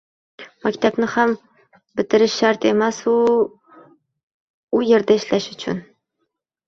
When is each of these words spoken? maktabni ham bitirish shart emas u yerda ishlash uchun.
maktabni 0.67 1.09
ham 1.15 1.33
bitirish 1.99 2.37
shart 2.39 2.65
emas 2.71 3.03
u 4.79 4.81
yerda 4.89 5.19
ishlash 5.21 5.51
uchun. 5.57 5.89